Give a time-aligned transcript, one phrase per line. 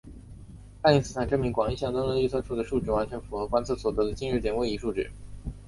[0.81, 5.11] 爱因斯坦证明了广义相对论预测出的数值完全符合观测所得的近日点位移数值。